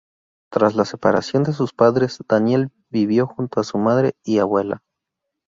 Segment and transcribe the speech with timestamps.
[0.51, 4.81] Tras la separación de sus padres, Daniel vivió junto a su madre y abuela.